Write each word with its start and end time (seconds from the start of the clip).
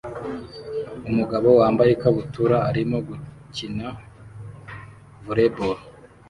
Umugabo 1.09 1.47
wambaye 1.59 1.89
ikabutura 1.93 2.57
arimo 2.69 2.97
gukina 3.07 3.87
volley 5.25 5.49
ball 5.55 5.77